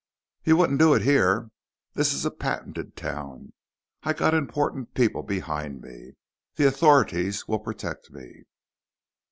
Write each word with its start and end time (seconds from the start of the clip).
"You 0.43 0.57
wouldn't 0.57 0.79
do 0.79 0.95
it 0.95 1.03
here. 1.03 1.51
This 1.93 2.11
is 2.11 2.25
a 2.25 2.31
patented 2.31 2.95
town. 2.95 3.53
I 4.01 4.13
got 4.13 4.33
important 4.33 4.95
people 4.95 5.21
behind 5.21 5.79
me. 5.83 6.13
The 6.55 6.65
authorities 6.67 7.47
will 7.47 7.59
protect 7.59 8.09
me." 8.09 8.45